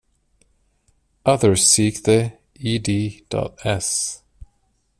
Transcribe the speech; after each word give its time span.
Others 1.27 1.67
seek 1.67 2.01
the 2.01 2.33
Ed.S. 2.59 4.23